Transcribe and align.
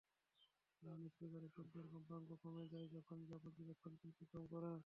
Loud 0.81 1.03
স্পিকারের 1.07 1.51
শব্দের 1.55 1.85
কম্পাংক 1.93 2.29
কমে 2.43 2.65
যায়, 2.71 2.87
যখন 2.95 3.17
তা 3.29 3.35
পর্যবেক্ষককে 3.43 4.05
অতিক্রম 4.09 4.43
করে। 4.53 4.71